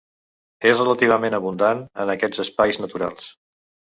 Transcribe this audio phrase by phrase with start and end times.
[0.69, 3.29] És relativament abundant en aquests espais naturals.